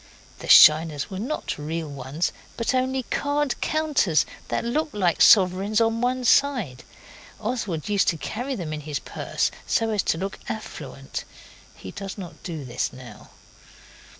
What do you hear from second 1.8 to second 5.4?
ones, but only card counters that looked like